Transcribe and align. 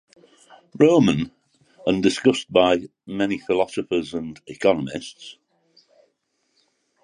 Roman, 0.79 1.29
and 1.85 2.01
discussed 2.01 2.51
by 2.51 2.89
many 3.05 3.37
philosophers 3.37 4.15
and 4.15 4.41
economists. 4.47 5.37